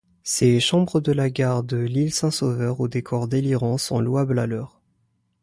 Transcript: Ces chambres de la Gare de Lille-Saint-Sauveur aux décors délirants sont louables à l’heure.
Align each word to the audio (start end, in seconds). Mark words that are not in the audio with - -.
Ces 0.23 0.59
chambres 0.59 0.99
de 0.99 1.11
la 1.11 1.29
Gare 1.29 1.61
de 1.61 1.77
Lille-Saint-Sauveur 1.77 2.79
aux 2.79 2.87
décors 2.87 3.27
délirants 3.27 3.77
sont 3.77 3.99
louables 3.99 4.39
à 4.39 4.47
l’heure. 4.47 4.81